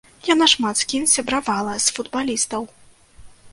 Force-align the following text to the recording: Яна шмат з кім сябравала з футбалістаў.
Яна 0.27 0.45
шмат 0.53 0.79
з 0.79 0.87
кім 0.93 1.03
сябравала 1.11 1.77
з 1.89 1.95
футбалістаў. 1.99 2.61